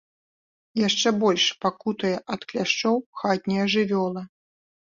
Яшчэ 0.87 1.09
больш 1.23 1.45
пакутуе 1.65 2.13
ад 2.37 2.41
кляшчоў 2.53 2.95
хатняя 3.21 3.65
жывёла. 3.75 4.21